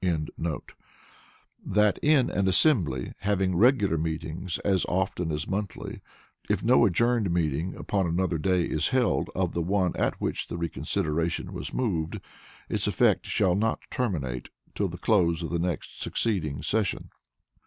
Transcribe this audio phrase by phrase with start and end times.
[1.63, 6.01] ]that in an assembly having regular meetings as often as monthly,
[6.49, 10.57] if no adjourned meeting upon another day is held of the one at which the
[10.57, 12.19] reconsideration was moved,
[12.67, 17.11] its effect shall not terminate till the close of the next succeeding session.